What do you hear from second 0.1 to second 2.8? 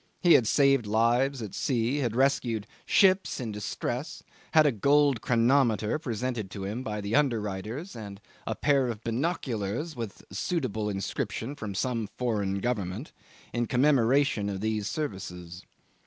He had saved lives at sea, had rescued